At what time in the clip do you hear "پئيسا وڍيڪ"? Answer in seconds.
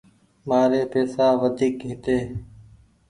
0.91-1.75